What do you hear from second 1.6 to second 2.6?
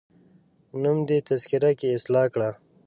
کي اصلاح کړه